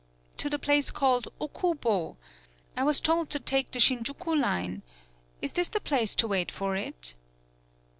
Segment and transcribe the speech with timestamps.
[0.37, 2.17] "To the place called Okubo.
[2.75, 4.81] I was told to take the Shinjuku line.
[5.43, 7.13] Is this the place to wait for it?"